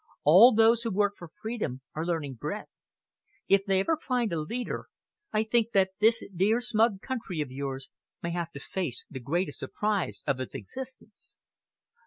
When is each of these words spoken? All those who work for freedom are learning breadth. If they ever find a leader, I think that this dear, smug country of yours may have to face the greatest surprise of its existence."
All 0.23 0.51
those 0.51 0.81
who 0.81 0.89
work 0.89 1.13
for 1.15 1.27
freedom 1.43 1.81
are 1.93 2.03
learning 2.07 2.33
breadth. 2.33 2.71
If 3.47 3.65
they 3.67 3.79
ever 3.81 3.97
find 3.97 4.33
a 4.33 4.41
leader, 4.41 4.87
I 5.31 5.43
think 5.43 5.73
that 5.73 5.91
this 5.99 6.23
dear, 6.35 6.59
smug 6.59 7.01
country 7.03 7.39
of 7.39 7.51
yours 7.51 7.87
may 8.23 8.31
have 8.31 8.51
to 8.53 8.59
face 8.59 9.05
the 9.11 9.19
greatest 9.19 9.59
surprise 9.59 10.23
of 10.25 10.39
its 10.39 10.55
existence." 10.55 11.37